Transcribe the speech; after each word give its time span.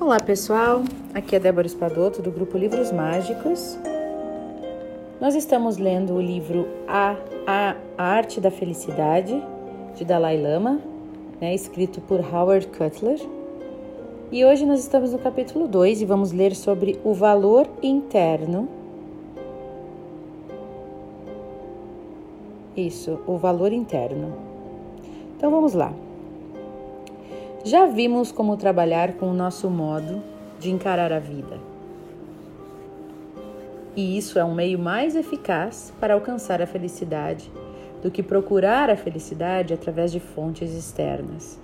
Olá 0.00 0.20
pessoal, 0.20 0.84
aqui 1.12 1.34
é 1.34 1.40
Débora 1.40 1.66
Espadoto 1.66 2.22
do 2.22 2.30
grupo 2.30 2.56
Livros 2.56 2.92
Mágicos. 2.92 3.76
Nós 5.20 5.34
estamos 5.34 5.76
lendo 5.76 6.14
o 6.14 6.22
livro 6.22 6.68
A, 6.86 7.16
A, 7.44 7.74
Arte 7.98 8.40
da 8.40 8.48
Felicidade, 8.48 9.42
de 9.96 10.04
Dalai 10.04 10.40
Lama, 10.40 10.80
né, 11.40 11.52
escrito 11.52 12.00
por 12.00 12.20
Howard 12.20 12.68
Cutler. 12.68 13.18
E 14.30 14.44
hoje 14.44 14.64
nós 14.64 14.78
estamos 14.78 15.12
no 15.12 15.18
capítulo 15.18 15.66
2 15.66 16.00
e 16.00 16.04
vamos 16.04 16.30
ler 16.30 16.54
sobre 16.54 17.00
o 17.02 17.12
valor 17.12 17.68
interno. 17.82 18.68
Isso, 22.76 23.18
o 23.26 23.36
valor 23.36 23.72
interno. 23.72 24.32
Então 25.36 25.50
vamos 25.50 25.74
lá. 25.74 25.92
Já 27.68 27.84
vimos 27.84 28.32
como 28.32 28.56
trabalhar 28.56 29.12
com 29.18 29.26
o 29.26 29.34
nosso 29.34 29.68
modo 29.68 30.22
de 30.58 30.70
encarar 30.70 31.12
a 31.12 31.18
vida. 31.18 31.58
E 33.94 34.16
isso 34.16 34.38
é 34.38 34.44
um 34.44 34.54
meio 34.54 34.78
mais 34.78 35.14
eficaz 35.14 35.92
para 36.00 36.14
alcançar 36.14 36.62
a 36.62 36.66
felicidade 36.66 37.52
do 38.02 38.10
que 38.10 38.22
procurar 38.22 38.88
a 38.88 38.96
felicidade 38.96 39.74
através 39.74 40.10
de 40.10 40.18
fontes 40.18 40.72
externas, 40.72 41.60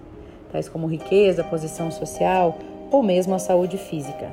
tais 0.52 0.68
como 0.68 0.86
riqueza, 0.86 1.42
posição 1.42 1.90
social 1.90 2.58
ou 2.90 3.02
mesmo 3.02 3.34
a 3.34 3.38
saúde 3.38 3.78
física. 3.78 4.30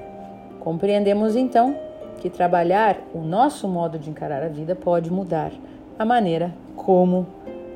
Compreendemos 0.60 1.38
então 1.38 1.74
que 2.20 2.30
trabalhar 2.30 2.98
o 3.14 3.20
nosso 3.20 3.66
modo 3.66 3.98
de 3.98 4.10
encarar 4.10 4.44
a 4.44 4.50
vida 4.50 4.76
pode 4.76 5.10
mudar 5.10 5.54
a 5.98 6.04
maneira 6.04 6.54
como 6.76 7.26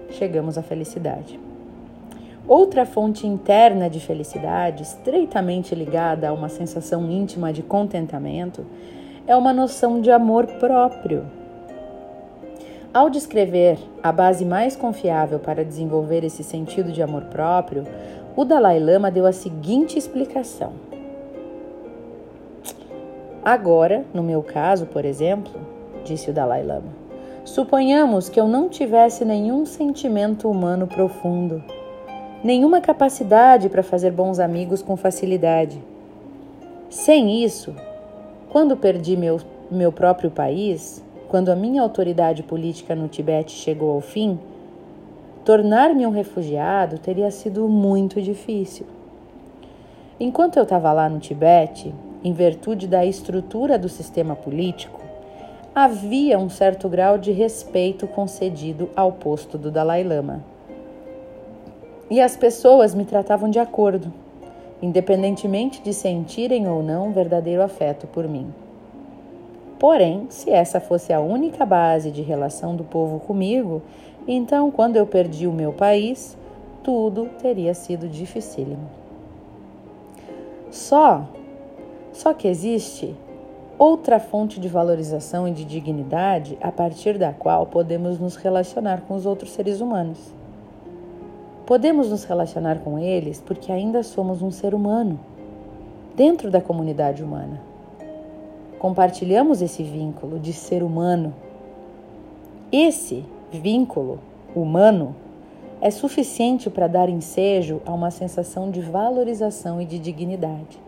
chegamos 0.10 0.58
à 0.58 0.62
felicidade. 0.62 1.45
Outra 2.48 2.86
fonte 2.86 3.26
interna 3.26 3.90
de 3.90 4.00
felicidade, 4.00 4.84
estreitamente 4.84 5.74
ligada 5.74 6.30
a 6.30 6.34
uma 6.34 6.48
sensação 6.48 7.10
íntima 7.10 7.52
de 7.52 7.64
contentamento, 7.64 8.64
é 9.26 9.36
uma 9.36 9.52
noção 9.52 10.00
de 10.00 10.12
amor 10.12 10.46
próprio. 10.46 11.26
Ao 12.94 13.10
descrever 13.10 13.80
a 14.02 14.12
base 14.12 14.46
mais 14.46 14.76
confiável 14.76 15.40
para 15.40 15.66
desenvolver 15.66 16.24
esse 16.24 16.44
sentido 16.44 16.92
de 16.92 17.02
amor 17.02 17.24
próprio, 17.24 17.84
o 18.36 18.46
Dalai 18.46 18.80
Lama 18.80 19.10
deu 19.10 19.26
a 19.26 19.32
seguinte 19.32 19.98
explicação. 19.98 20.74
Agora, 23.44 24.06
no 24.14 24.22
meu 24.22 24.44
caso, 24.44 24.86
por 24.86 25.04
exemplo, 25.04 25.52
disse 26.04 26.30
o 26.30 26.34
Dalai 26.34 26.64
Lama, 26.64 26.94
suponhamos 27.44 28.30
que 28.30 28.40
eu 28.40 28.48
não 28.48 28.70
tivesse 28.70 29.26
nenhum 29.26 29.66
sentimento 29.66 30.48
humano 30.48 30.86
profundo 30.86 31.64
nenhuma 32.46 32.80
capacidade 32.80 33.70
para 33.70 33.82
fazer 33.82 34.12
bons 34.12 34.38
amigos 34.38 34.84
com 34.84 34.96
facilidade. 34.96 35.82
Sem 36.92 37.44
isso, 37.44 37.76
quando 38.52 38.78
perdi 38.78 39.18
meu, 39.18 39.42
meu 39.72 39.92
próprio 39.92 40.30
país, 40.30 41.04
quando 41.28 41.50
a 41.50 41.56
minha 41.56 41.82
autoridade 41.82 42.44
política 42.44 42.94
no 42.94 43.08
Tibete 43.08 43.52
chegou 43.52 43.92
ao 43.92 44.00
fim, 44.00 44.38
tornar-me 45.44 46.06
um 46.06 46.12
refugiado 46.12 47.00
teria 47.00 47.32
sido 47.32 47.68
muito 47.68 48.22
difícil. 48.22 48.86
Enquanto 50.20 50.58
eu 50.58 50.64
estava 50.64 50.94
lá 50.94 51.10
no 51.10 51.18
Tibete, 51.18 51.96
em 52.24 52.32
virtude 52.32 52.88
da 52.88 53.04
estrutura 53.04 53.76
do 53.76 53.90
sistema 53.90 54.36
político, 54.36 55.02
havia 55.74 56.38
um 56.38 56.52
certo 56.52 56.88
grau 56.88 57.18
de 57.18 57.32
respeito 57.32 58.06
concedido 58.06 58.88
ao 58.96 59.14
posto 59.14 59.58
do 59.58 59.72
Dalai 59.72 60.04
Lama 60.04 60.54
e 62.10 62.22
as 62.22 62.38
pessoas 62.38 62.94
me 62.94 63.06
tratavam 63.06 63.50
de 63.50 63.60
acordo, 63.60 64.12
independentemente 64.82 65.82
de 65.82 65.94
sentirem 65.94 66.68
ou 66.68 66.84
não 66.84 67.12
verdadeiro 67.12 67.64
afeto 67.64 68.08
por 68.08 68.28
mim. 68.28 68.54
Porém, 69.80 70.28
se 70.30 70.52
essa 70.52 70.80
fosse 70.80 71.12
a 71.12 71.20
única 71.20 71.66
base 71.66 72.12
de 72.12 72.22
relação 72.22 72.76
do 72.76 72.84
povo 72.84 73.20
comigo, 73.20 73.82
então 74.28 74.72
quando 74.72 74.96
eu 74.96 75.06
perdi 75.06 75.48
o 75.48 75.52
meu 75.52 75.74
país, 75.74 76.38
tudo 76.84 77.30
teria 77.42 77.74
sido 77.74 78.08
dificílimo. 78.08 78.90
Só, 80.72 81.28
só 82.14 82.34
que 82.34 82.48
existe 82.48 83.16
outra 83.78 84.20
fonte 84.20 84.60
de 84.60 84.68
valorização 84.68 85.48
e 85.48 85.52
de 85.52 85.66
dignidade 85.66 86.58
a 86.62 86.72
partir 86.72 87.18
da 87.18 87.34
qual 87.34 87.66
podemos 87.66 88.20
nos 88.20 88.36
relacionar 88.36 89.02
com 89.02 89.16
os 89.16 89.26
outros 89.26 89.52
seres 89.52 89.82
humanos. 89.82 90.34
Podemos 91.66 92.12
nos 92.12 92.24
relacionar 92.26 92.82
com 92.82 93.00
eles 93.00 93.42
porque 93.44 93.72
ainda 93.72 94.04
somos 94.04 94.44
um 94.44 94.52
ser 94.52 94.76
humano, 94.76 95.20
dentro 96.16 96.52
da 96.52 96.62
comunidade 96.62 97.24
humana. 97.24 97.60
Compartilhamos 98.78 99.64
esse 99.64 99.82
vínculo 99.82 100.38
de 100.38 100.54
ser 100.54 100.84
humano. 100.84 101.34
Esse 102.72 103.26
vínculo 103.52 104.20
humano 104.56 105.16
é 105.82 105.90
suficiente 105.90 106.70
para 106.70 106.86
dar 106.86 107.10
ensejo 107.10 107.82
a 107.84 107.92
uma 107.92 108.12
sensação 108.12 108.70
de 108.70 108.82
valorização 108.82 109.82
e 109.82 109.86
de 109.86 109.98
dignidade. 109.98 110.80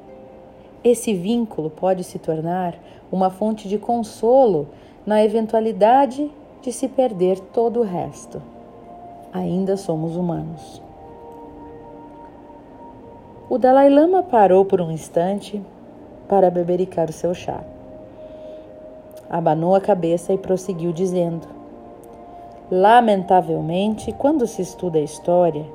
Esse 0.84 1.12
vínculo 1.12 1.72
pode 1.72 2.04
se 2.04 2.20
tornar 2.20 2.76
uma 3.12 3.32
fonte 3.32 3.68
de 3.68 3.80
consolo 3.80 4.68
na 5.08 5.24
eventualidade 5.24 6.30
de 6.62 6.72
se 6.72 6.88
perder 6.88 7.40
todo 7.40 7.80
o 7.80 7.84
resto 7.84 8.40
ainda 9.38 9.78
somos 9.78 10.16
humanos. 10.16 10.82
O 13.50 13.58
Dalai 13.58 13.90
Lama 13.90 14.24
parou 14.24 14.66
por 14.66 14.82
um 14.82 14.92
instante 14.92 15.64
para 16.28 16.52
bebericar 16.52 17.10
o 17.10 17.14
seu 17.14 17.34
chá. 17.34 17.62
Abanou 19.30 19.74
a 19.74 19.82
cabeça 19.82 20.34
e 20.34 20.38
prosseguiu 20.38 20.92
dizendo: 20.92 21.48
Lamentavelmente, 22.70 24.12
quando 24.12 24.46
se 24.46 24.62
estuda 24.62 25.00
a 25.00 25.02
história, 25.02 25.66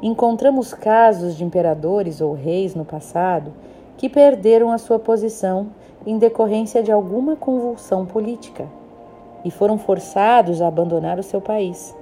encontramos 0.00 0.72
casos 0.72 1.36
de 1.36 1.44
imperadores 1.44 2.20
ou 2.20 2.32
reis 2.32 2.74
no 2.74 2.84
passado 2.84 3.52
que 3.98 4.08
perderam 4.08 4.72
a 4.72 4.78
sua 4.78 4.98
posição 4.98 5.68
em 6.06 6.18
decorrência 6.18 6.82
de 6.82 6.90
alguma 6.90 7.36
convulsão 7.36 8.06
política 8.06 8.66
e 9.44 9.50
foram 9.50 9.76
forçados 9.76 10.62
a 10.62 10.68
abandonar 10.68 11.18
o 11.18 11.22
seu 11.22 11.40
país. 11.40 11.94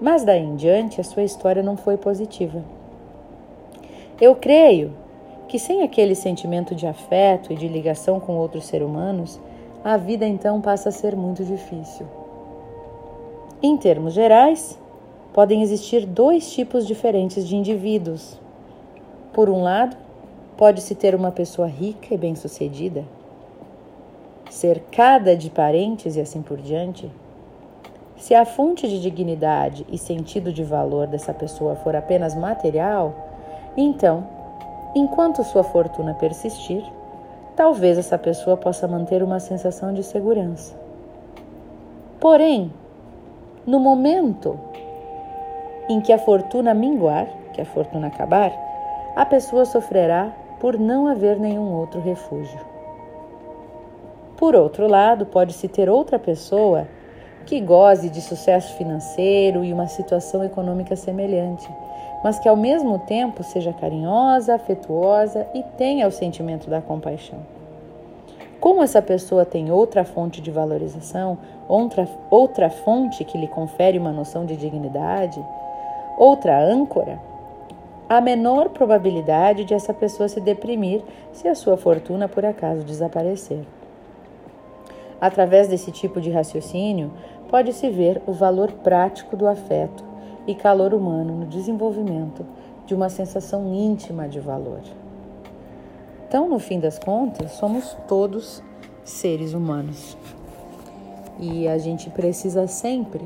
Mas 0.00 0.24
daí 0.24 0.42
em 0.42 0.56
diante 0.56 1.00
a 1.00 1.04
sua 1.04 1.22
história 1.22 1.62
não 1.62 1.76
foi 1.76 1.96
positiva. 1.96 2.64
Eu 4.20 4.34
creio 4.34 4.92
que 5.48 5.58
sem 5.58 5.82
aquele 5.82 6.14
sentimento 6.14 6.74
de 6.74 6.86
afeto 6.86 7.52
e 7.52 7.56
de 7.56 7.66
ligação 7.66 8.20
com 8.20 8.36
outros 8.36 8.66
seres 8.66 8.86
humanos, 8.86 9.40
a 9.82 9.96
vida 9.96 10.26
então 10.26 10.60
passa 10.60 10.90
a 10.90 10.92
ser 10.92 11.16
muito 11.16 11.44
difícil. 11.44 12.06
Em 13.62 13.76
termos 13.76 14.14
gerais, 14.14 14.78
podem 15.32 15.62
existir 15.62 16.06
dois 16.06 16.50
tipos 16.52 16.86
diferentes 16.86 17.46
de 17.46 17.56
indivíduos. 17.56 18.38
Por 19.32 19.50
um 19.50 19.62
lado, 19.62 19.96
pode-se 20.56 20.94
ter 20.94 21.14
uma 21.14 21.30
pessoa 21.30 21.66
rica 21.66 22.14
e 22.14 22.18
bem-sucedida, 22.18 23.04
cercada 24.50 25.36
de 25.36 25.50
parentes 25.50 26.16
e 26.16 26.20
assim 26.20 26.42
por 26.42 26.58
diante, 26.58 27.10
se 28.20 28.34
a 28.34 28.44
fonte 28.44 28.86
de 28.86 29.00
dignidade 29.00 29.86
e 29.88 29.96
sentido 29.96 30.52
de 30.52 30.62
valor 30.62 31.06
dessa 31.06 31.32
pessoa 31.32 31.74
for 31.76 31.96
apenas 31.96 32.34
material, 32.34 33.14
então, 33.74 34.26
enquanto 34.94 35.42
sua 35.42 35.64
fortuna 35.64 36.12
persistir, 36.12 36.84
talvez 37.56 37.96
essa 37.96 38.18
pessoa 38.18 38.58
possa 38.58 38.86
manter 38.86 39.22
uma 39.22 39.40
sensação 39.40 39.94
de 39.94 40.02
segurança. 40.02 40.78
Porém, 42.20 42.70
no 43.66 43.80
momento 43.80 44.60
em 45.88 45.98
que 46.02 46.12
a 46.12 46.18
fortuna 46.18 46.74
minguar, 46.74 47.26
que 47.54 47.62
a 47.62 47.64
fortuna 47.64 48.08
acabar, 48.08 48.52
a 49.16 49.24
pessoa 49.24 49.64
sofrerá 49.64 50.30
por 50.60 50.78
não 50.78 51.06
haver 51.06 51.40
nenhum 51.40 51.72
outro 51.72 52.02
refúgio. 52.02 52.60
Por 54.36 54.54
outro 54.54 54.86
lado, 54.86 55.24
pode-se 55.24 55.66
ter 55.68 55.88
outra 55.88 56.18
pessoa 56.18 56.86
que 57.46 57.60
goze 57.60 58.08
de 58.08 58.20
sucesso 58.20 58.74
financeiro 58.74 59.64
e 59.64 59.72
uma 59.72 59.86
situação 59.86 60.44
econômica 60.44 60.94
semelhante, 60.94 61.68
mas 62.22 62.38
que 62.38 62.48
ao 62.48 62.56
mesmo 62.56 62.98
tempo 63.00 63.42
seja 63.42 63.72
carinhosa, 63.72 64.54
afetuosa 64.54 65.46
e 65.54 65.62
tenha 65.62 66.06
o 66.06 66.12
sentimento 66.12 66.68
da 66.68 66.80
compaixão. 66.80 67.38
Como 68.60 68.82
essa 68.82 69.00
pessoa 69.00 69.46
tem 69.46 69.72
outra 69.72 70.04
fonte 70.04 70.42
de 70.42 70.50
valorização, 70.50 71.38
outra, 71.66 72.06
outra 72.30 72.68
fonte 72.68 73.24
que 73.24 73.38
lhe 73.38 73.48
confere 73.48 73.98
uma 73.98 74.12
noção 74.12 74.44
de 74.44 74.54
dignidade, 74.54 75.42
outra 76.18 76.62
âncora, 76.62 77.18
há 78.06 78.20
menor 78.20 78.68
probabilidade 78.68 79.64
de 79.64 79.72
essa 79.72 79.94
pessoa 79.94 80.28
se 80.28 80.40
deprimir 80.40 81.02
se 81.32 81.48
a 81.48 81.54
sua 81.54 81.78
fortuna 81.78 82.28
por 82.28 82.44
acaso 82.44 82.84
desaparecer. 82.84 83.64
Através 85.20 85.68
desse 85.68 85.90
tipo 85.90 86.20
de 86.20 86.30
raciocínio, 86.30 87.12
pode-se 87.48 87.90
ver 87.90 88.22
o 88.26 88.32
valor 88.32 88.72
prático 88.72 89.36
do 89.36 89.46
afeto 89.46 90.02
e 90.46 90.54
calor 90.54 90.94
humano 90.94 91.36
no 91.36 91.46
desenvolvimento 91.46 92.46
de 92.86 92.94
uma 92.94 93.08
sensação 93.08 93.72
íntima 93.74 94.28
de 94.28 94.40
valor. 94.40 94.80
Então, 96.26 96.48
no 96.48 96.58
fim 96.58 96.80
das 96.80 96.98
contas, 96.98 97.52
somos 97.52 97.96
todos 98.08 98.62
seres 99.04 99.52
humanos. 99.52 100.16
E 101.38 101.68
a 101.68 101.76
gente 101.76 102.08
precisa 102.10 102.66
sempre 102.66 103.24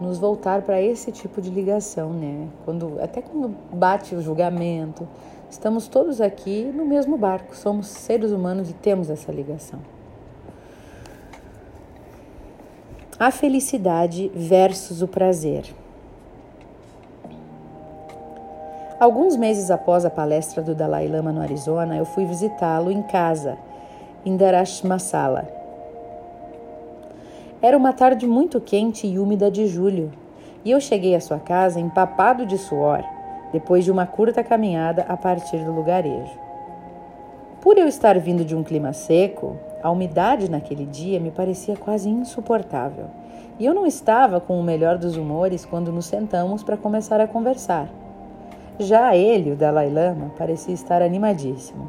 nos 0.00 0.18
voltar 0.18 0.62
para 0.62 0.80
esse 0.80 1.12
tipo 1.12 1.42
de 1.42 1.50
ligação, 1.50 2.10
né? 2.10 2.48
Quando 2.64 2.98
até 3.02 3.20
quando 3.20 3.54
bate 3.72 4.14
o 4.14 4.22
julgamento, 4.22 5.06
estamos 5.50 5.88
todos 5.88 6.20
aqui 6.20 6.64
no 6.74 6.86
mesmo 6.86 7.18
barco, 7.18 7.54
somos 7.54 7.88
seres 7.88 8.30
humanos 8.30 8.70
e 8.70 8.72
temos 8.72 9.10
essa 9.10 9.30
ligação. 9.30 9.80
A 13.20 13.30
felicidade 13.30 14.32
versus 14.34 15.02
o 15.02 15.06
prazer. 15.06 15.64
Alguns 18.98 19.36
meses 19.36 19.70
após 19.70 20.06
a 20.06 20.10
palestra 20.10 20.62
do 20.62 20.74
Dalai 20.74 21.06
Lama 21.06 21.30
no 21.30 21.42
Arizona, 21.42 21.98
eu 21.98 22.06
fui 22.06 22.24
visitá-lo 22.24 22.90
em 22.90 23.02
casa, 23.02 23.58
em 24.24 24.38
Darashmasala. 24.38 25.46
Era 27.60 27.76
uma 27.76 27.92
tarde 27.92 28.26
muito 28.26 28.58
quente 28.58 29.06
e 29.06 29.18
úmida 29.18 29.50
de 29.50 29.66
julho, 29.66 30.10
e 30.64 30.70
eu 30.70 30.80
cheguei 30.80 31.14
à 31.14 31.20
sua 31.20 31.38
casa 31.38 31.78
empapado 31.78 32.46
de 32.46 32.56
suor, 32.56 33.04
depois 33.52 33.84
de 33.84 33.90
uma 33.90 34.06
curta 34.06 34.42
caminhada 34.42 35.04
a 35.06 35.16
partir 35.18 35.58
do 35.58 35.72
lugarejo. 35.72 36.38
Por 37.60 37.76
eu 37.76 37.86
estar 37.86 38.18
vindo 38.18 38.46
de 38.46 38.56
um 38.56 38.64
clima 38.64 38.94
seco, 38.94 39.58
a 39.82 39.90
umidade 39.90 40.50
naquele 40.50 40.86
dia 40.86 41.20
me 41.20 41.30
parecia 41.30 41.76
quase 41.76 42.08
insuportável, 42.08 43.06
e 43.58 43.66
eu 43.66 43.74
não 43.74 43.86
estava 43.86 44.40
com 44.40 44.58
o 44.58 44.62
melhor 44.62 44.96
dos 44.96 45.16
humores 45.16 45.66
quando 45.66 45.92
nos 45.92 46.06
sentamos 46.06 46.62
para 46.62 46.76
começar 46.76 47.20
a 47.20 47.26
conversar. 47.26 47.88
Já 48.78 49.14
ele, 49.14 49.52
o 49.52 49.56
Dalai 49.56 49.90
Lama, 49.90 50.32
parecia 50.38 50.72
estar 50.72 51.02
animadíssimo. 51.02 51.86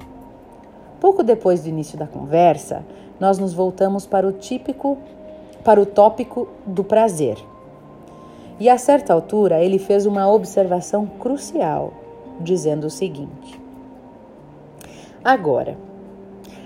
Pouco 1.00 1.24
depois 1.24 1.64
do 1.64 1.70
início 1.70 1.98
da 1.98 2.06
conversa, 2.06 2.84
nós 3.20 3.40
nos 3.40 3.54
voltamos 3.54 4.06
para 4.06 4.28
o 4.28 4.34
típico, 4.34 4.98
para 5.64 5.80
o 5.80 5.86
tópico 5.86 6.50
do 6.66 6.84
prazer. 6.84 7.38
E 8.60 8.70
a 8.70 8.78
certa 8.78 9.14
altura 9.14 9.64
ele 9.64 9.80
fez 9.80 10.06
uma 10.06 10.30
observação 10.30 11.06
crucial, 11.06 11.94
dizendo 12.40 12.88
o 12.88 12.90
seguinte: 12.90 13.60
Agora, 15.24 15.78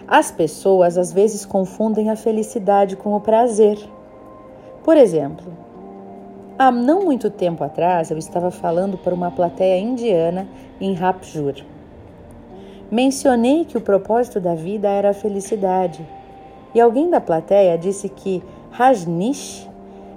as 0.07 0.31
pessoas 0.31 0.97
às 0.97 1.11
vezes 1.11 1.45
confundem 1.45 2.09
a 2.09 2.15
felicidade 2.15 2.95
com 2.95 3.15
o 3.15 3.19
prazer. 3.19 3.77
Por 4.83 4.97
exemplo, 4.97 5.65
Há 6.57 6.71
não 6.71 7.03
muito 7.03 7.29
tempo 7.29 7.65
atrás, 7.65 8.09
eu 8.09 8.17
estava 8.17 8.49
falando 8.49 8.97
para 8.97 9.13
uma 9.13 9.29
plateia 9.29 9.77
indiana 9.77 10.47
em 10.79 10.93
Rapjur. 10.93 11.55
Mencionei 12.89 13.65
que 13.65 13.77
o 13.77 13.81
propósito 13.81 14.39
da 14.39 14.55
vida 14.55 14.87
era 14.87 15.09
a 15.09 15.13
felicidade, 15.13 16.07
e 16.73 16.79
alguém 16.79 17.09
da 17.09 17.19
plateia 17.19 17.77
disse 17.77 18.07
que 18.07 18.41
Rajnish 18.71 19.69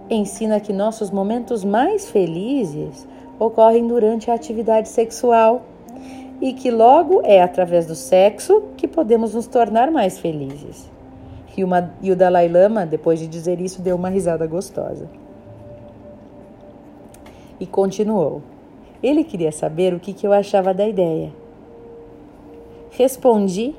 ensina 0.09 0.61
que 0.61 0.73
nossos 0.73 1.11
momentos 1.11 1.65
mais 1.65 2.09
felizes 2.09 3.05
ocorrem 3.37 3.89
durante 3.89 4.31
a 4.31 4.35
atividade 4.35 4.89
sexual 4.89 5.63
e 6.41 6.53
que 6.53 6.71
logo 6.71 7.21
é 7.25 7.43
através 7.43 7.87
do 7.87 7.95
sexo 7.95 8.63
que 8.77 8.87
podemos 8.87 9.35
nos 9.35 9.47
tornar 9.47 9.91
mais 9.91 10.19
felizes. 10.19 10.89
E, 11.57 11.65
uma, 11.65 11.93
e 12.01 12.13
o 12.13 12.17
Dalai 12.17 12.49
Lama, 12.49 12.87
depois 12.87 13.19
de 13.19 13.27
dizer 13.27 13.61
isso, 13.61 13.83
deu 13.83 13.97
uma 13.97 14.09
risada 14.09 14.47
gostosa 14.47 15.09
e 17.61 17.67
continuou. 17.67 18.43
Ele 19.03 19.25
queria 19.25 19.53
saber 19.53 19.95
o 19.95 20.01
que, 20.01 20.13
que 20.13 20.27
eu 20.27 20.33
achava 20.33 20.73
da 20.73 20.87
ideia. 20.87 21.33
Respondi 22.91 23.75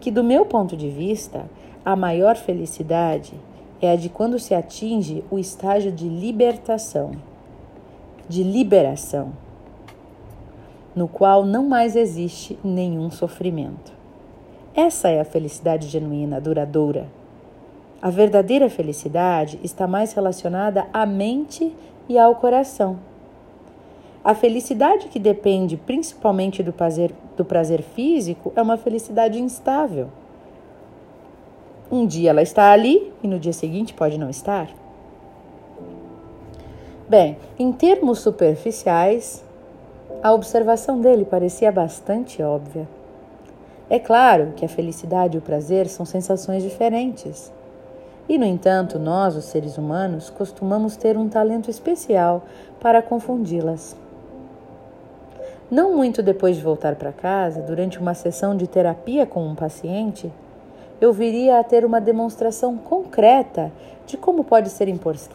que, 0.00 0.10
do 0.10 0.24
meu 0.24 0.44
ponto 0.44 0.76
de 0.76 0.88
vista, 0.88 1.44
a 1.84 1.96
maior 1.96 2.36
felicidade 2.36 3.34
é 3.80 3.92
a 3.92 3.96
de 3.96 4.08
quando 4.08 4.38
se 4.38 4.54
atinge 4.54 5.24
o 5.30 5.38
estágio 5.38 5.90
de 5.90 6.08
libertação, 6.08 7.12
de 8.28 8.42
liberação, 8.42 9.32
no 11.00 11.08
qual 11.08 11.46
não 11.46 11.66
mais 11.66 11.96
existe 11.96 12.58
nenhum 12.62 13.10
sofrimento. 13.10 13.90
Essa 14.74 15.08
é 15.08 15.18
a 15.18 15.24
felicidade 15.24 15.88
genuína, 15.88 16.38
duradoura. 16.38 17.08
A 18.02 18.10
verdadeira 18.10 18.68
felicidade 18.68 19.58
está 19.64 19.86
mais 19.86 20.12
relacionada 20.12 20.86
à 20.92 21.06
mente 21.06 21.74
e 22.06 22.18
ao 22.18 22.34
coração 22.34 22.98
a 24.22 24.34
felicidade 24.34 25.08
que 25.08 25.18
depende 25.18 25.78
principalmente 25.78 26.62
do 26.62 26.72
prazer, 26.72 27.10
do 27.36 27.44
prazer 27.44 27.80
físico 27.82 28.52
é 28.54 28.60
uma 28.60 28.76
felicidade 28.76 29.40
instável. 29.40 30.08
Um 31.90 32.06
dia 32.06 32.28
ela 32.28 32.42
está 32.42 32.70
ali 32.70 33.10
e 33.22 33.26
no 33.26 33.38
dia 33.38 33.54
seguinte 33.54 33.94
pode 33.94 34.18
não 34.18 34.28
estar. 34.28 34.68
Bem, 37.08 37.38
em 37.58 37.72
termos 37.72 38.20
superficiais, 38.20 39.42
a 40.22 40.34
observação 40.34 41.00
dele 41.00 41.24
parecia 41.24 41.72
bastante 41.72 42.42
óbvia. 42.42 42.86
É 43.88 43.98
claro 43.98 44.52
que 44.54 44.64
a 44.64 44.68
felicidade 44.68 45.36
e 45.36 45.38
o 45.38 45.42
prazer 45.42 45.88
são 45.88 46.04
sensações 46.04 46.62
diferentes. 46.62 47.50
E, 48.28 48.36
no 48.36 48.44
entanto, 48.44 48.98
nós, 48.98 49.34
os 49.34 49.46
seres 49.46 49.78
humanos, 49.78 50.28
costumamos 50.28 50.94
ter 50.94 51.16
um 51.16 51.28
talento 51.28 51.70
especial 51.70 52.42
para 52.78 53.02
confundi-las. 53.02 53.96
Não 55.70 55.96
muito 55.96 56.22
depois 56.22 56.56
de 56.56 56.62
voltar 56.62 56.96
para 56.96 57.12
casa, 57.12 57.62
durante 57.62 57.98
uma 57.98 58.12
sessão 58.12 58.54
de 58.54 58.66
terapia 58.66 59.24
com 59.24 59.42
um 59.46 59.54
paciente, 59.54 60.30
eu 61.00 61.14
viria 61.14 61.58
a 61.58 61.64
ter 61.64 61.84
uma 61.84 62.00
demonstração 62.00 62.76
concreta 62.76 63.72
de 64.06 64.18
como 64.18 64.44
pode 64.44 64.68
ser 64.68 64.86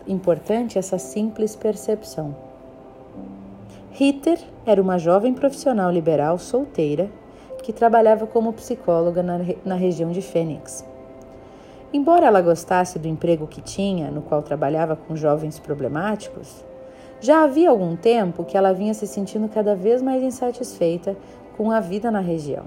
importante 0.07 0.77
essa 0.77 0.99
simples 0.99 1.55
percepção. 1.55 2.44
Ritter 3.97 4.37
era 4.65 4.81
uma 4.81 4.99
jovem 4.99 5.33
profissional 5.33 5.89
liberal 5.89 6.37
solteira 6.37 7.09
que 7.63 7.71
trabalhava 7.71 8.27
como 8.27 8.51
psicóloga 8.51 9.23
na, 9.23 9.39
na 9.63 9.75
região 9.75 10.11
de 10.11 10.21
Fênix. 10.21 10.85
Embora 11.93 12.25
ela 12.25 12.41
gostasse 12.41 12.99
do 12.99 13.07
emprego 13.07 13.47
que 13.47 13.61
tinha, 13.61 14.11
no 14.11 14.21
qual 14.21 14.41
trabalhava 14.41 14.97
com 14.97 15.15
jovens 15.15 15.59
problemáticos, 15.59 16.65
já 17.21 17.45
havia 17.45 17.69
algum 17.69 17.95
tempo 17.95 18.43
que 18.43 18.57
ela 18.57 18.73
vinha 18.73 18.93
se 18.93 19.07
sentindo 19.07 19.47
cada 19.47 19.73
vez 19.77 20.01
mais 20.01 20.21
insatisfeita 20.21 21.15
com 21.55 21.71
a 21.71 21.79
vida 21.79 22.11
na 22.11 22.19
região. 22.19 22.65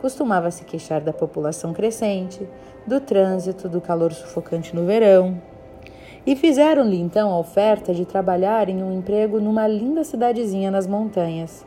Costumava 0.00 0.48
se 0.52 0.62
queixar 0.64 1.00
da 1.00 1.12
população 1.12 1.72
crescente, 1.72 2.48
do 2.86 3.00
trânsito, 3.00 3.68
do 3.68 3.80
calor 3.80 4.12
sufocante 4.12 4.76
no 4.76 4.86
verão. 4.86 5.42
E 6.26 6.34
fizeram-lhe 6.34 6.98
então 6.98 7.30
a 7.30 7.38
oferta 7.38 7.92
de 7.92 8.06
trabalhar 8.06 8.70
em 8.70 8.82
um 8.82 8.96
emprego 8.96 9.40
numa 9.40 9.66
linda 9.68 10.02
cidadezinha 10.04 10.70
nas 10.70 10.86
montanhas. 10.86 11.66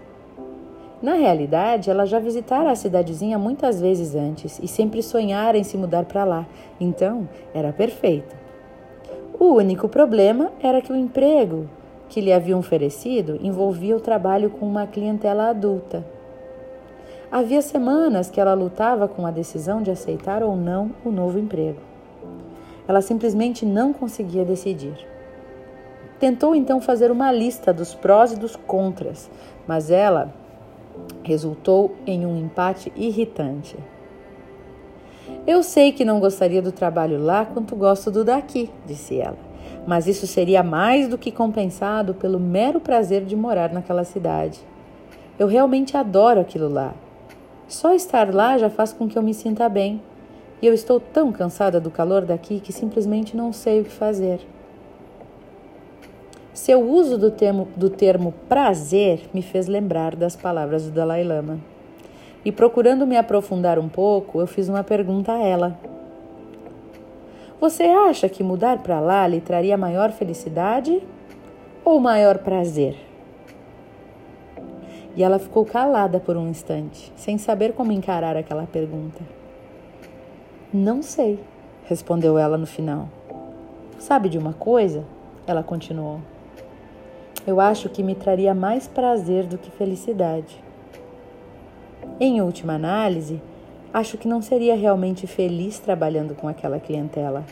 Na 1.00 1.14
realidade, 1.14 1.92
ela 1.92 2.08
já 2.08 2.18
visitara 2.18 2.72
a 2.72 2.76
cidadezinha 2.76 3.38
muitas 3.38 3.80
vezes 3.80 4.16
antes 4.16 4.60
e 4.62 4.68
sempre 4.68 5.04
sonhara 5.04 5.60
em 5.60 5.64
se 5.64 5.78
mudar 5.78 6.06
para 6.06 6.24
lá, 6.24 6.48
então 6.80 7.30
era 7.54 7.72
perfeita. 7.72 8.36
O 9.40 9.54
único 9.54 9.88
problema 9.88 10.52
era 10.60 10.82
que 10.82 10.92
o 10.92 10.96
emprego 10.96 11.70
que 12.10 12.20
lhe 12.20 12.34
haviam 12.34 12.58
oferecido 12.58 13.38
envolvia 13.44 13.96
o 13.96 14.00
trabalho 14.00 14.50
com 14.50 14.66
uma 14.66 14.88
clientela 14.88 15.50
adulta. 15.50 16.04
Havia 17.32 17.62
semanas 17.62 18.32
que 18.32 18.42
ela 18.42 18.56
lutava 18.56 19.08
com 19.08 19.28
a 19.28 19.32
decisão 19.32 19.84
de 19.84 19.92
aceitar 19.92 20.42
ou 20.42 20.56
não 20.56 20.92
o 21.06 21.12
novo 21.12 21.38
emprego. 21.38 21.80
Ela 22.88 23.02
simplesmente 23.02 23.66
não 23.66 23.92
conseguia 23.92 24.46
decidir. 24.46 24.96
Tentou 26.20 26.56
então 26.56 26.82
fazer 26.82 27.12
uma 27.12 27.32
lista 27.32 27.72
dos 27.74 27.94
prós 27.94 28.32
e 28.32 28.38
dos 28.38 28.56
contras, 28.56 29.30
mas 29.68 29.92
ela 29.92 30.34
resultou 31.24 31.96
em 32.06 32.26
um 32.26 32.38
empate 32.38 32.92
irritante. 32.96 33.78
Eu 35.46 35.62
sei 35.62 35.92
que 35.92 36.06
não 36.06 36.20
gostaria 36.20 36.62
do 36.62 36.72
trabalho 36.72 37.22
lá 37.22 37.46
quanto 37.46 37.76
gosto 37.76 38.10
do 38.10 38.24
daqui, 38.24 38.70
disse 38.86 39.20
ela, 39.20 39.38
mas 39.86 40.08
isso 40.08 40.26
seria 40.26 40.64
mais 40.64 41.08
do 41.08 41.18
que 41.18 41.32
compensado 41.32 42.14
pelo 42.14 42.40
mero 42.40 42.80
prazer 42.80 43.24
de 43.24 43.36
morar 43.36 43.72
naquela 43.72 44.04
cidade. 44.04 44.60
Eu 45.38 45.48
realmente 45.48 45.96
adoro 45.96 46.40
aquilo 46.40 46.68
lá. 46.68 46.94
Só 47.68 47.94
estar 47.94 48.34
lá 48.34 48.58
já 48.58 48.70
faz 48.70 48.92
com 48.92 49.08
que 49.08 49.18
eu 49.18 49.22
me 49.22 49.34
sinta 49.34 49.70
bem. 49.70 50.02
E 50.62 50.66
eu 50.66 50.74
estou 50.74 51.00
tão 51.00 51.32
cansada 51.32 51.80
do 51.80 51.92
calor 51.92 52.26
daqui 52.26 52.60
que 52.60 52.74
simplesmente 52.74 53.38
não 53.38 53.54
sei 53.54 53.82
o 53.82 53.84
que 53.84 53.92
fazer. 53.92 54.40
Seu 56.54 56.82
uso 56.82 57.20
do 57.20 57.30
termo, 57.30 57.68
do 57.76 57.90
termo 57.90 58.34
prazer 58.50 59.30
me 59.32 59.44
fez 59.44 59.68
lembrar 59.68 60.16
das 60.16 60.36
palavras 60.36 60.86
do 60.86 60.92
Dalai 60.92 61.24
Lama. 61.24 61.60
E 62.44 62.52
procurando 62.52 63.06
me 63.06 63.16
aprofundar 63.16 63.78
um 63.78 63.88
pouco, 63.88 64.40
eu 64.40 64.48
fiz 64.48 64.68
uma 64.68 64.84
pergunta 64.84 65.34
a 65.34 65.40
ela. 65.40 65.80
Você 67.62 67.84
acha 67.84 68.28
que 68.28 68.44
mudar 68.44 68.80
para 68.80 69.00
lá 69.00 69.28
lhe 69.28 69.40
traria 69.40 69.78
maior 69.78 70.12
felicidade 70.12 71.04
ou 71.86 72.00
maior 72.00 72.40
prazer? 72.40 72.96
E 75.16 75.24
ela 75.24 75.38
ficou 75.38 75.66
calada 75.66 76.20
por 76.20 76.38
um 76.38 76.48
instante, 76.48 77.12
sem 77.16 77.38
saber 77.38 77.74
como 77.74 77.92
encarar 77.92 78.36
aquela 78.36 78.66
pergunta. 78.66 79.37
Não 80.74 81.02
sei, 81.02 81.40
respondeu 81.86 82.38
ela 82.38 82.58
no 82.58 82.68
final. 82.68 83.08
Sabe 83.98 84.28
de 84.28 84.38
uma 84.38 84.52
coisa? 84.52 85.06
Ela 85.48 85.64
continuou. 85.64 86.20
Eu 87.48 87.62
acho 87.62 87.88
que 87.88 88.04
me 88.04 88.14
traria 88.14 88.54
mais 88.54 88.86
prazer 88.86 89.46
do 89.46 89.58
que 89.58 89.72
felicidade. 89.72 90.62
Em 92.20 92.42
última 92.42 92.74
análise, 92.74 93.42
acho 93.94 94.18
que 94.18 94.28
não 94.28 94.42
seria 94.42 94.76
realmente 94.76 95.26
feliz 95.26 95.80
trabalhando 95.80 96.36
com 96.36 96.50
aquela 96.50 96.82
clientela. 96.82 97.46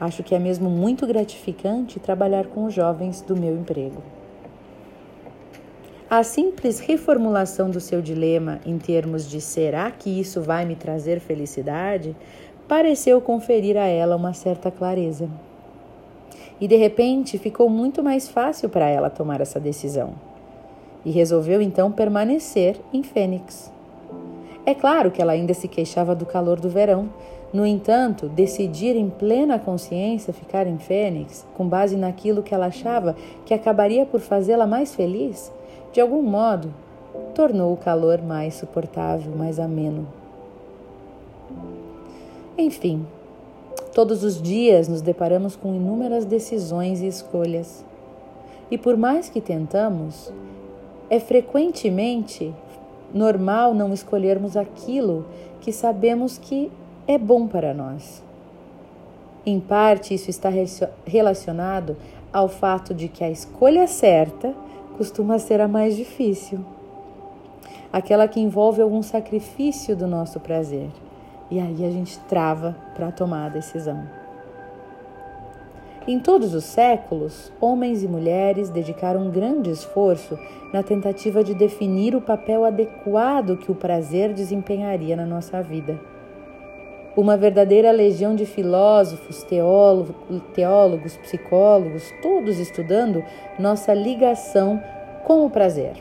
Acho 0.00 0.24
que 0.24 0.34
é 0.34 0.40
mesmo 0.40 0.68
muito 0.68 1.06
gratificante 1.06 2.00
trabalhar 2.00 2.46
com 2.46 2.64
os 2.64 2.74
jovens 2.74 3.20
do 3.20 3.36
meu 3.36 3.54
emprego. 3.54 4.02
A 6.10 6.22
simples 6.22 6.80
reformulação 6.80 7.68
do 7.68 7.80
seu 7.80 8.00
dilema 8.00 8.60
em 8.64 8.78
termos 8.78 9.28
de 9.28 9.42
será 9.42 9.90
que 9.90 10.08
isso 10.08 10.40
vai 10.40 10.64
me 10.64 10.74
trazer 10.74 11.20
felicidade 11.20 12.16
pareceu 12.66 13.20
conferir 13.20 13.76
a 13.76 13.84
ela 13.84 14.16
uma 14.16 14.32
certa 14.32 14.70
clareza. 14.70 15.28
E 16.58 16.66
de 16.66 16.76
repente 16.76 17.36
ficou 17.36 17.68
muito 17.68 18.02
mais 18.02 18.26
fácil 18.26 18.70
para 18.70 18.88
ela 18.88 19.10
tomar 19.10 19.42
essa 19.42 19.60
decisão. 19.60 20.14
E 21.04 21.10
resolveu 21.10 21.60
então 21.60 21.92
permanecer 21.92 22.80
em 22.90 23.02
Fênix. 23.02 23.70
É 24.64 24.74
claro 24.74 25.10
que 25.10 25.20
ela 25.20 25.32
ainda 25.32 25.52
se 25.52 25.68
queixava 25.68 26.14
do 26.14 26.24
calor 26.24 26.58
do 26.58 26.70
verão. 26.70 27.10
No 27.52 27.66
entanto, 27.66 28.30
decidir 28.30 28.96
em 28.96 29.10
plena 29.10 29.58
consciência 29.58 30.32
ficar 30.32 30.66
em 30.66 30.78
Fênix, 30.78 31.46
com 31.52 31.68
base 31.68 31.98
naquilo 31.98 32.42
que 32.42 32.54
ela 32.54 32.66
achava 32.66 33.14
que 33.44 33.52
acabaria 33.52 34.06
por 34.06 34.20
fazê-la 34.20 34.66
mais 34.66 34.94
feliz, 34.94 35.52
de 35.92 36.00
algum 36.00 36.22
modo, 36.22 36.72
tornou 37.34 37.72
o 37.72 37.76
calor 37.76 38.22
mais 38.22 38.54
suportável, 38.54 39.34
mais 39.34 39.58
ameno. 39.58 40.06
Enfim, 42.56 43.06
todos 43.94 44.22
os 44.22 44.40
dias 44.40 44.88
nos 44.88 45.00
deparamos 45.00 45.56
com 45.56 45.74
inúmeras 45.74 46.24
decisões 46.24 47.00
e 47.00 47.06
escolhas. 47.06 47.84
E 48.70 48.76
por 48.76 48.96
mais 48.96 49.30
que 49.30 49.40
tentamos, 49.40 50.32
é 51.08 51.18
frequentemente 51.18 52.54
normal 53.14 53.72
não 53.72 53.94
escolhermos 53.94 54.56
aquilo 54.56 55.24
que 55.60 55.72
sabemos 55.72 56.36
que 56.36 56.70
é 57.06 57.16
bom 57.16 57.46
para 57.46 57.72
nós. 57.72 58.22
Em 59.46 59.58
parte, 59.58 60.12
isso 60.12 60.28
está 60.28 60.50
relacionado 61.06 61.96
ao 62.30 62.48
fato 62.48 62.92
de 62.92 63.08
que 63.08 63.24
a 63.24 63.30
escolha 63.30 63.86
certa 63.86 64.54
costuma 64.98 65.38
ser 65.38 65.60
a 65.60 65.68
mais 65.68 65.96
difícil, 65.96 66.58
aquela 67.92 68.26
que 68.26 68.40
envolve 68.40 68.82
algum 68.82 69.00
sacrifício 69.00 69.94
do 69.94 70.08
nosso 70.08 70.40
prazer. 70.40 70.90
E 71.48 71.60
aí 71.60 71.86
a 71.86 71.90
gente 71.90 72.18
trava 72.28 72.76
para 72.96 73.12
tomar 73.12 73.46
a 73.46 73.48
decisão. 73.48 74.02
Em 76.06 76.18
todos 76.18 76.52
os 76.52 76.64
séculos, 76.64 77.52
homens 77.60 78.02
e 78.02 78.08
mulheres 78.08 78.70
dedicaram 78.70 79.28
um 79.28 79.30
grande 79.30 79.70
esforço 79.70 80.36
na 80.72 80.82
tentativa 80.82 81.44
de 81.44 81.54
definir 81.54 82.16
o 82.16 82.20
papel 82.20 82.64
adequado 82.64 83.56
que 83.56 83.70
o 83.70 83.76
prazer 83.76 84.34
desempenharia 84.34 85.14
na 85.14 85.24
nossa 85.24 85.62
vida. 85.62 86.00
Uma 87.18 87.36
verdadeira 87.36 87.90
legião 87.90 88.36
de 88.36 88.46
filósofos, 88.46 89.42
teólogos, 89.42 90.14
teólogos, 90.54 91.16
psicólogos, 91.16 92.14
todos 92.22 92.60
estudando 92.60 93.24
nossa 93.58 93.92
ligação 93.92 94.80
com 95.24 95.44
o 95.44 95.50
prazer. 95.50 95.94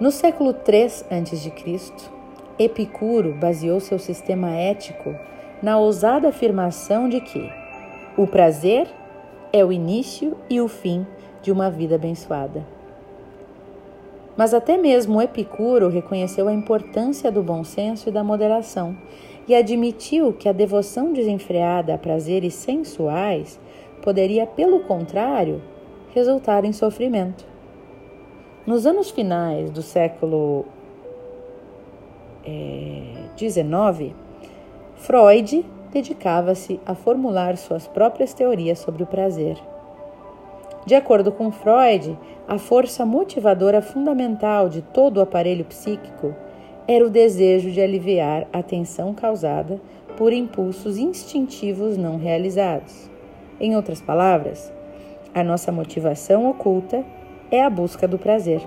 No 0.00 0.10
século 0.10 0.56
III 0.66 0.84
a.C., 1.10 1.52
Epicuro 2.58 3.34
baseou 3.34 3.80
seu 3.80 3.98
sistema 3.98 4.56
ético 4.56 5.14
na 5.62 5.78
ousada 5.78 6.30
afirmação 6.30 7.06
de 7.06 7.20
que 7.20 7.52
o 8.16 8.26
prazer 8.26 8.88
é 9.52 9.62
o 9.62 9.70
início 9.70 10.38
e 10.48 10.58
o 10.58 10.68
fim 10.68 11.06
de 11.42 11.52
uma 11.52 11.70
vida 11.70 11.96
abençoada. 11.96 12.77
Mas 14.38 14.54
até 14.54 14.78
mesmo 14.78 15.20
Epicuro 15.20 15.88
reconheceu 15.88 16.46
a 16.46 16.52
importância 16.52 17.28
do 17.28 17.42
bom 17.42 17.64
senso 17.64 18.08
e 18.08 18.12
da 18.12 18.22
moderação 18.22 18.96
e 19.48 19.54
admitiu 19.54 20.32
que 20.32 20.48
a 20.48 20.52
devoção 20.52 21.12
desenfreada 21.12 21.92
a 21.92 21.98
prazeres 21.98 22.54
sensuais 22.54 23.58
poderia, 24.00 24.46
pelo 24.46 24.78
contrário, 24.84 25.60
resultar 26.14 26.64
em 26.64 26.72
sofrimento. 26.72 27.44
Nos 28.64 28.86
anos 28.86 29.10
finais 29.10 29.72
do 29.72 29.82
século 29.82 30.66
XIX, 33.36 33.64
é, 33.66 34.14
Freud 34.94 35.66
dedicava-se 35.90 36.78
a 36.86 36.94
formular 36.94 37.56
suas 37.56 37.88
próprias 37.88 38.32
teorias 38.34 38.78
sobre 38.78 39.02
o 39.02 39.06
prazer. 39.06 39.58
De 40.88 40.94
acordo 40.94 41.30
com 41.30 41.52
Freud, 41.52 42.18
a 42.48 42.56
força 42.56 43.04
motivadora 43.04 43.82
fundamental 43.82 44.70
de 44.70 44.80
todo 44.80 45.18
o 45.18 45.20
aparelho 45.20 45.62
psíquico 45.66 46.34
era 46.86 47.04
o 47.06 47.10
desejo 47.10 47.70
de 47.70 47.78
aliviar 47.78 48.48
a 48.50 48.62
tensão 48.62 49.12
causada 49.12 49.78
por 50.16 50.32
impulsos 50.32 50.96
instintivos 50.96 51.98
não 51.98 52.16
realizados. 52.16 53.10
Em 53.60 53.76
outras 53.76 54.00
palavras, 54.00 54.72
a 55.34 55.44
nossa 55.44 55.70
motivação 55.70 56.48
oculta 56.48 57.04
é 57.50 57.62
a 57.62 57.68
busca 57.68 58.08
do 58.08 58.18
prazer. 58.18 58.62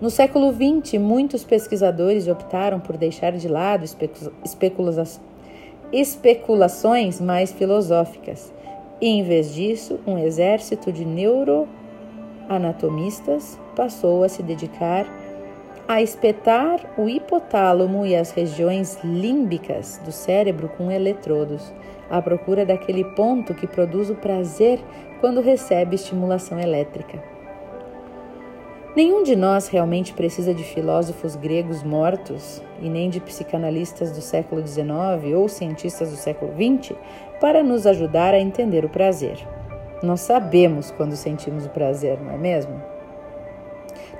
No 0.00 0.08
século 0.08 0.52
XX, 0.52 1.00
muitos 1.00 1.42
pesquisadores 1.42 2.28
optaram 2.28 2.78
por 2.78 2.96
deixar 2.96 3.32
de 3.32 3.48
lado 3.48 3.84
especula 4.44 5.04
especulações 5.90 7.20
mais 7.20 7.50
filosóficas 7.50 8.56
e, 9.00 9.08
em 9.08 9.22
vez 9.22 9.54
disso, 9.54 10.00
um 10.06 10.18
exército 10.18 10.92
de 10.92 11.04
neuroanatomistas 11.04 13.58
passou 13.74 14.24
a 14.24 14.28
se 14.28 14.42
dedicar 14.42 15.06
a 15.88 16.02
espetar 16.02 16.80
o 16.98 17.08
hipotálamo 17.08 18.04
e 18.04 18.14
as 18.14 18.30
regiões 18.30 18.98
límbicas 19.02 19.98
do 20.04 20.12
cérebro 20.12 20.68
com 20.68 20.90
eletrodos, 20.90 21.72
à 22.10 22.20
procura 22.20 22.66
daquele 22.66 23.04
ponto 23.04 23.54
que 23.54 23.66
produz 23.66 24.10
o 24.10 24.14
prazer 24.14 24.78
quando 25.18 25.40
recebe 25.40 25.94
estimulação 25.94 26.60
elétrica. 26.60 27.22
Nenhum 28.94 29.22
de 29.22 29.34
nós 29.34 29.68
realmente 29.68 30.12
precisa 30.12 30.52
de 30.52 30.62
filósofos 30.62 31.36
gregos 31.36 31.82
mortos 31.82 32.62
e 32.82 32.90
nem 32.90 33.08
de 33.08 33.20
psicanalistas 33.20 34.10
do 34.10 34.20
século 34.20 34.66
XIX 34.66 35.36
ou 35.36 35.48
cientistas 35.48 36.10
do 36.10 36.16
século 36.16 36.52
XX 36.52 36.94
para 37.40 37.62
nos 37.62 37.86
ajudar 37.86 38.34
a 38.34 38.40
entender 38.40 38.84
o 38.84 38.88
prazer. 38.88 39.38
Nós 40.02 40.20
sabemos 40.20 40.90
quando 40.90 41.16
sentimos 41.16 41.66
o 41.66 41.70
prazer, 41.70 42.20
não 42.20 42.32
é 42.32 42.38
mesmo? 42.38 42.80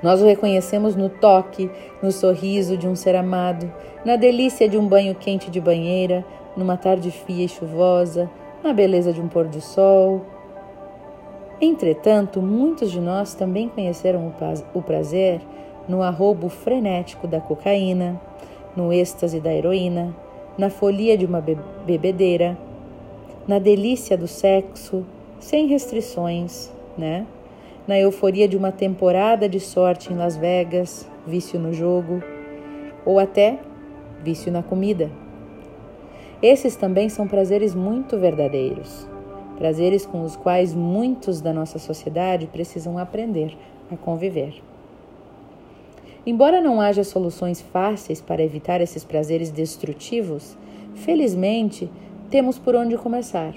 Nós 0.02 0.22
o 0.22 0.26
reconhecemos 0.26 0.94
no 0.94 1.08
toque, 1.08 1.70
no 2.02 2.12
sorriso 2.12 2.76
de 2.76 2.86
um 2.86 2.94
ser 2.94 3.16
amado, 3.16 3.72
na 4.04 4.16
delícia 4.16 4.68
de 4.68 4.78
um 4.78 4.86
banho 4.86 5.14
quente 5.14 5.50
de 5.50 5.60
banheira, 5.60 6.24
numa 6.56 6.76
tarde 6.76 7.10
fria 7.10 7.44
e 7.44 7.48
chuvosa, 7.48 8.30
na 8.62 8.72
beleza 8.72 9.12
de 9.12 9.20
um 9.20 9.28
pôr 9.28 9.46
do 9.46 9.60
sol, 9.60 10.24
Entretanto, 11.60 12.40
muitos 12.40 12.90
de 12.92 13.00
nós 13.00 13.34
também 13.34 13.68
conheceram 13.68 14.32
o 14.72 14.80
prazer 14.80 15.40
no 15.88 16.02
arrobo 16.02 16.48
frenético 16.48 17.26
da 17.26 17.40
cocaína, 17.40 18.20
no 18.76 18.92
êxtase 18.92 19.40
da 19.40 19.52
heroína, 19.52 20.14
na 20.56 20.70
folia 20.70 21.18
de 21.18 21.26
uma 21.26 21.42
bebedeira, 21.84 22.56
na 23.48 23.58
delícia 23.58 24.16
do 24.16 24.28
sexo, 24.28 25.04
sem 25.40 25.66
restrições, 25.66 26.70
né? 26.96 27.26
Na 27.86 27.98
euforia 27.98 28.46
de 28.46 28.56
uma 28.56 28.70
temporada 28.70 29.48
de 29.48 29.58
sorte 29.58 30.12
em 30.12 30.16
Las 30.16 30.36
Vegas, 30.36 31.08
vício 31.26 31.58
no 31.58 31.72
jogo, 31.72 32.22
ou 33.04 33.18
até 33.18 33.58
vício 34.22 34.52
na 34.52 34.62
comida. 34.62 35.10
Esses 36.40 36.76
também 36.76 37.08
são 37.08 37.26
prazeres 37.26 37.74
muito 37.74 38.18
verdadeiros 38.18 39.08
prazeres 39.58 40.06
com 40.06 40.22
os 40.22 40.36
quais 40.36 40.72
muitos 40.72 41.40
da 41.40 41.52
nossa 41.52 41.80
sociedade 41.80 42.46
precisam 42.46 42.96
aprender 42.96 43.58
a 43.90 43.96
conviver. 43.96 44.62
Embora 46.24 46.60
não 46.60 46.80
haja 46.80 47.02
soluções 47.02 47.60
fáceis 47.60 48.20
para 48.20 48.42
evitar 48.42 48.80
esses 48.80 49.02
prazeres 49.02 49.50
destrutivos, 49.50 50.56
felizmente 50.94 51.90
temos 52.30 52.58
por 52.58 52.74
onde 52.74 52.96
começar. 52.98 53.54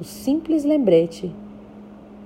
O 0.00 0.04
simples 0.04 0.64
lembrete 0.64 1.32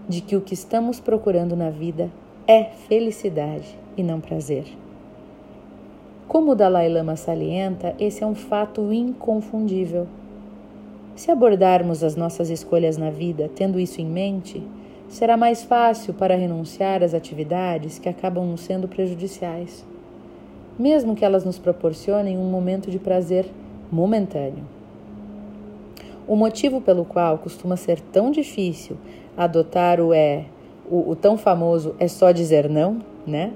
de 0.09 0.23
que 0.23 0.35
o 0.35 0.41
que 0.41 0.55
estamos 0.55 0.99
procurando 0.99 1.55
na 1.55 1.69
vida 1.69 2.11
é 2.47 2.65
felicidade 2.65 3.79
e 3.97 4.03
não 4.03 4.21
prazer. 4.21 4.65
Como 6.27 6.53
o 6.53 6.55
Dalai 6.55 6.89
Lama 6.89 7.17
salienta, 7.17 7.95
esse 7.99 8.25
é 8.25 8.27
um 8.27 8.35
fato 8.35 8.93
inconfundível. 8.93 10.07
Se 11.15 11.31
abordarmos 11.31 12.03
as 12.03 12.17
nossas 12.17 12.49
escolhas 12.49 12.97
na 12.97 13.11
vida 13.11 13.51
tendo 13.55 13.79
isso 13.79 14.01
em 14.01 14.07
mente, 14.07 14.67
será 15.09 15.37
mais 15.37 15.63
fácil 15.63 16.15
para 16.15 16.35
renunciar 16.35 17.03
às 17.03 17.13
atividades 17.13 17.99
que 17.99 18.09
acabam 18.09 18.57
sendo 18.57 18.89
prejudiciais, 18.89 19.85
mesmo 20.79 21.15
que 21.15 21.25
elas 21.25 21.45
nos 21.45 21.59
proporcionem 21.59 22.39
um 22.39 22.51
momento 22.51 22.91
de 22.91 22.99
prazer 22.99 23.47
momentâneo. 23.93 24.74
O 26.27 26.37
motivo 26.37 26.81
pelo 26.81 27.05
qual 27.05 27.37
costuma 27.39 27.77
ser 27.77 28.01
tão 28.01 28.31
difícil 28.31 28.97
adotar 29.37 30.01
o 30.01 30.15
é, 30.15 30.47
o, 30.91 31.11
o 31.11 31.17
tão 31.17 31.37
famoso 31.37 31.95
é 31.99 32.09
só 32.09 32.33
dizer 32.33 32.69
não, 32.69 32.99
né? 33.27 33.53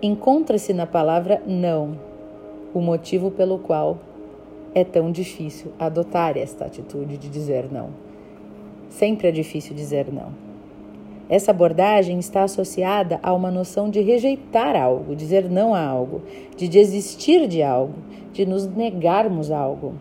Encontra-se 0.00 0.72
na 0.72 0.86
palavra 0.86 1.42
não 1.46 1.98
o 2.72 2.80
motivo 2.80 3.30
pelo 3.30 3.58
qual 3.58 3.98
é 4.74 4.84
tão 4.84 5.10
difícil 5.10 5.72
adotar 5.78 6.36
esta 6.36 6.64
atitude 6.64 7.16
de 7.16 7.28
dizer 7.28 7.70
não. 7.72 7.90
Sempre 8.90 9.28
é 9.28 9.30
difícil 9.32 9.74
dizer 9.74 10.12
não. 10.12 10.43
Essa 11.28 11.52
abordagem 11.52 12.18
está 12.18 12.42
associada 12.42 13.18
a 13.22 13.32
uma 13.32 13.50
noção 13.50 13.88
de 13.88 14.00
rejeitar 14.00 14.76
algo, 14.76 15.16
dizer 15.16 15.48
não 15.50 15.74
a 15.74 15.82
algo, 15.82 16.22
de 16.56 16.68
desistir 16.68 17.48
de 17.48 17.62
algo, 17.62 17.94
de 18.32 18.44
nos 18.44 18.66
negarmos 18.66 19.50
algo. 19.50 19.94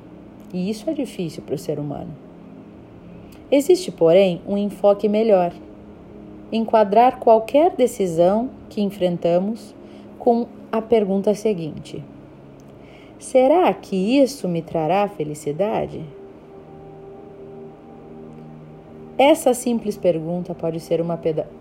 E 0.54 0.70
isso 0.70 0.90
é 0.90 0.94
difícil 0.94 1.42
para 1.44 1.56
o 1.56 1.58
ser 1.58 1.80
humano. 1.80 2.12
Existe, 3.50 3.92
porém, 3.92 4.42
um 4.48 4.58
enfoque 4.58 5.08
melhor. 5.08 5.54
Enquadrar 6.52 7.20
qualquer 7.20 7.72
decisão 7.76 8.50
que 8.70 8.82
enfrentamos 8.82 9.74
com 10.20 10.46
a 10.72 10.82
pergunta 10.82 11.34
seguinte: 11.34 12.04
Será 13.18 13.74
que 13.74 13.96
isso 13.96 14.48
me 14.48 14.62
trará 14.62 15.08
felicidade? 15.08 16.02
Essa 19.18 19.54
simples 19.54 19.96
pergunta 19.96 20.56
pode 20.56 20.80
ser 20.80 21.00
uma 21.00 21.20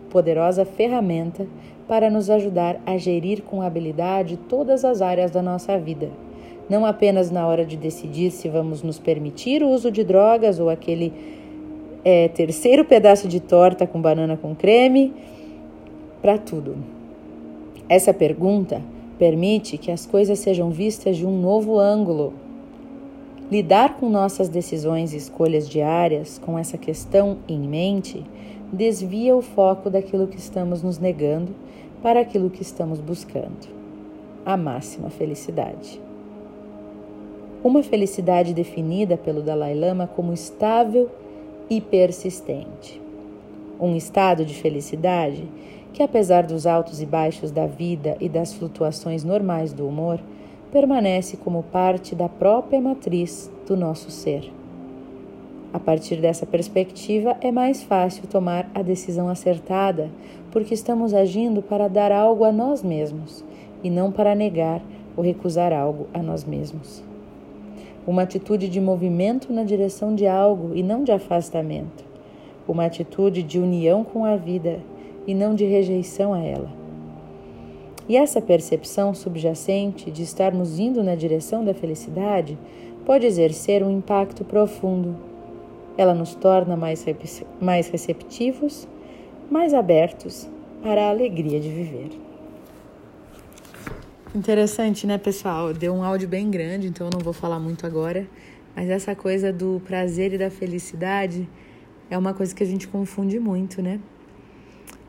poderosa 0.09 0.65
ferramenta 0.65 1.47
para 1.87 2.09
nos 2.09 2.31
ajudar 2.31 2.81
a 2.87 2.97
gerir 2.97 3.43
com 3.43 3.61
habilidade 3.61 4.39
todas 4.49 4.85
as 4.87 5.03
áreas 5.03 5.31
da 5.31 5.43
nossa 5.43 5.79
vida, 5.79 6.09
não 6.69 6.87
apenas 6.87 7.31
na 7.31 7.47
hora 7.47 7.67
de 7.67 7.77
decidir 7.77 8.31
se 8.31 8.49
vamos 8.49 8.83
nos 8.83 8.99
permitir 8.99 9.63
o 9.63 9.69
uso 9.69 9.91
de 9.91 10.03
drogas 10.03 10.59
ou 10.59 10.71
aquele 10.71 11.13
é, 12.03 12.29
terceiro 12.29 12.87
pedaço 12.87 13.29
de 13.29 13.39
torta 13.39 13.87
com 13.87 14.01
banana 14.01 14.37
com 14.37 14.55
creme, 14.55 15.13
para 16.23 16.39
tudo. 16.39 16.77
Essa 17.87 18.15
pergunta 18.15 18.81
permite 19.19 19.77
que 19.77 19.91
as 19.91 20.07
coisas 20.07 20.39
sejam 20.39 20.71
vistas 20.71 21.19
de 21.19 21.27
um 21.27 21.39
novo 21.39 21.79
ângulo 21.79 22.33
Lidar 23.53 23.99
com 23.99 24.09
nossas 24.09 24.49
decisões 24.49 25.13
e 25.13 25.19
escolhas 25.19 25.69
diárias 25.69 26.39
com 26.39 26.59
essa 26.59 26.79
questão 26.79 27.37
em 27.47 27.61
mente 27.61 28.25
desvia 28.73 29.37
o 29.37 29.43
foco 29.43 29.91
daquilo 29.91 30.27
que 30.27 30.39
estamos 30.39 30.83
nos 30.83 30.99
negando 30.99 31.55
para 32.03 32.21
aquilo 32.21 32.49
que 32.49 32.63
estamos 32.63 32.99
buscando 32.99 33.69
a 34.47 34.57
máxima 34.57 35.11
felicidade. 35.11 36.01
Uma 37.63 37.83
felicidade 37.83 38.55
definida 38.55 39.19
pelo 39.19 39.43
Dalai 39.43 39.75
Lama 39.75 40.07
como 40.07 40.33
estável 40.33 41.11
e 41.69 41.79
persistente. 41.79 43.03
Um 43.79 43.95
estado 43.95 44.47
de 44.47 44.55
felicidade 44.55 45.47
que, 45.93 46.03
apesar 46.03 46.47
dos 46.47 46.67
altos 46.67 47.03
e 47.03 47.05
baixos 47.05 47.51
da 47.51 47.67
vida 47.67 48.17
e 48.19 48.31
das 48.31 48.55
flutuações 48.55 49.23
normais 49.23 49.75
do 49.75 49.87
humor, 49.87 50.19
permanece 50.73 51.37
como 51.37 51.63
parte 51.63 52.15
da 52.15 52.31
própria 52.31 52.81
matriz 52.81 53.51
do 53.69 53.77
nosso 53.77 54.11
ser. 54.11 54.51
A 55.71 55.79
partir 55.79 56.17
dessa 56.17 56.47
perspectiva, 56.47 57.37
é 57.43 57.53
mais 57.53 57.83
fácil 57.83 58.27
tomar 58.27 58.71
a 58.75 58.81
decisão 58.81 59.29
acertada, 59.29 60.11
porque 60.51 60.73
estamos 60.73 61.13
agindo 61.13 61.61
para 61.63 61.89
dar 61.89 62.11
algo 62.11 62.45
a 62.45 62.51
nós 62.51 62.83
mesmos 62.83 63.45
e 63.85 63.91
não 63.91 64.11
para 64.11 64.35
negar 64.35 64.83
ou 65.15 65.23
recusar 65.23 65.75
algo 65.75 66.07
a 66.15 66.23
nós 66.23 66.45
mesmos. 66.45 67.05
Uma 68.07 68.23
atitude 68.23 68.69
de 68.69 68.81
movimento 68.81 69.53
na 69.53 69.65
direção 69.65 70.15
de 70.15 70.27
algo 70.27 70.75
e 70.75 70.83
não 70.83 71.05
de 71.05 71.13
afastamento. 71.13 72.03
Uma 72.67 72.87
atitude 72.87 73.43
de 73.43 73.59
união 73.59 74.03
com 74.05 74.25
a 74.25 74.37
vida 74.37 74.81
e 75.27 75.35
não 75.35 75.55
de 75.55 75.65
rejeição 75.65 76.33
a 76.33 76.41
ela 76.41 76.82
e 78.09 78.17
essa 78.17 78.41
percepção 78.41 79.15
subjacente 79.15 80.11
de 80.11 80.23
estarmos 80.23 80.79
indo 80.79 81.03
na 81.03 81.15
direção 81.15 81.65
da 81.65 81.73
felicidade 81.73 82.59
pode 83.05 83.27
exercer 83.27 83.83
um 83.83 83.91
impacto 83.91 84.45
profundo. 84.45 85.17
Ela 85.97 86.15
nos 86.15 86.35
torna 86.35 86.77
mais, 86.77 87.05
mais 87.61 87.89
receptivos, 87.89 88.89
mais 89.51 89.75
abertos 89.75 90.49
para 90.83 91.07
a 91.07 91.11
alegria 91.11 91.61
de 91.61 91.69
viver. 91.69 92.11
Interessante, 94.35 95.07
né, 95.07 95.19
pessoal? 95.19 95.75
Deu 95.75 95.93
um 95.93 96.03
áudio 96.03 96.27
bem 96.27 96.51
grande, 96.51 96.87
então 96.89 97.07
eu 97.07 97.11
não 97.13 97.21
vou 97.21 97.35
falar 97.35 97.61
muito 97.61 97.87
agora. 97.87 98.27
Mas 98.75 98.89
essa 98.89 99.15
coisa 99.15 99.53
do 99.53 99.83
prazer 99.85 100.33
e 100.33 100.39
da 100.39 100.51
felicidade 100.51 101.47
é 102.11 102.17
uma 102.17 102.33
coisa 102.33 102.55
que 102.55 102.63
a 102.63 102.67
gente 102.67 102.89
confunde 102.89 103.39
muito, 103.39 103.83
né? 103.83 104.01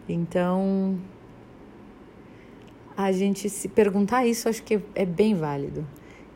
Então, 0.07 0.97
a 2.95 3.11
gente 3.11 3.49
se 3.49 3.67
perguntar 3.67 4.25
isso, 4.25 4.47
acho 4.47 4.63
que 4.63 4.79
é 4.95 5.05
bem 5.05 5.35
válido. 5.35 5.85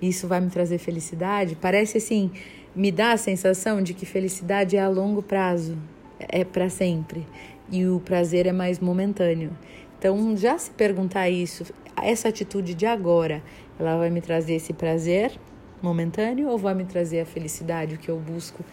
Isso 0.01 0.27
vai 0.27 0.39
me 0.39 0.49
trazer 0.49 0.77
felicidade? 0.77 1.55
Parece 1.59 1.97
assim, 1.97 2.31
me 2.75 2.91
dá 2.91 3.11
a 3.11 3.17
sensação 3.17 3.81
de 3.81 3.93
que 3.93 4.05
felicidade 4.05 4.77
é 4.77 4.81
a 4.81 4.89
longo 4.89 5.21
prazo, 5.21 5.77
é 6.19 6.43
para 6.43 6.69
sempre, 6.69 7.25
e 7.71 7.85
o 7.87 7.99
prazer 7.99 8.45
é 8.45 8.51
mais 8.51 8.79
momentâneo. 8.79 9.51
Então, 9.97 10.37
já 10.37 10.57
se 10.57 10.69
perguntar 10.71 11.29
isso, 11.29 11.65
essa 12.01 12.29
atitude 12.29 12.75
de 12.75 12.85
agora, 12.85 13.41
ela 13.79 13.97
vai 13.97 14.09
me 14.09 14.21
trazer 14.21 14.53
esse 14.55 14.73
prazer 14.73 15.31
momentâneo 15.81 16.49
ou 16.49 16.57
vai 16.57 16.73
me 16.73 16.85
trazer 16.85 17.21
a 17.21 17.25
felicidade, 17.25 17.95
o 17.95 17.97
que 17.97 18.09
eu 18.09 18.19
busco 18.19 18.63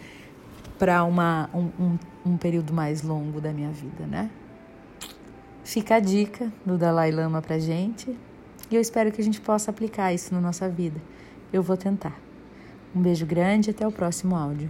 para 0.77 1.03
um, 1.03 1.13
um, 1.79 1.97
um 2.25 2.37
período 2.37 2.73
mais 2.73 3.01
longo 3.01 3.39
da 3.41 3.51
minha 3.51 3.71
vida, 3.71 4.05
né? 4.05 4.29
Fica 5.65 5.95
a 5.95 5.99
dica 5.99 6.53
do 6.63 6.77
Dalai 6.77 7.09
Lama 7.11 7.41
pra 7.41 7.57
gente 7.57 8.15
e 8.69 8.75
eu 8.75 8.79
espero 8.79 9.11
que 9.11 9.19
a 9.19 9.23
gente 9.23 9.41
possa 9.41 9.71
aplicar 9.71 10.13
isso 10.13 10.31
na 10.31 10.39
nossa 10.39 10.69
vida. 10.69 11.01
Eu 11.51 11.63
vou 11.63 11.75
tentar. 11.75 12.15
Um 12.95 13.01
beijo 13.01 13.25
grande 13.25 13.69
e 13.69 13.71
até 13.71 13.85
o 13.85 13.91
próximo 13.91 14.35
áudio. 14.35 14.69